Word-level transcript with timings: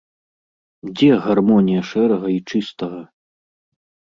Дзе 1.01 1.09
гармонія 1.27 1.81
шэрага 1.91 2.27
й 2.37 2.39
чыстага? 2.49 3.01